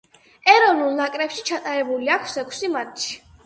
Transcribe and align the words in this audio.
ეროვნულ 0.53 0.95
ნაკრებში 1.03 1.45
ჩატარებული 1.51 2.13
აქვს 2.19 2.37
ექვსი 2.47 2.75
მატჩი. 2.81 3.19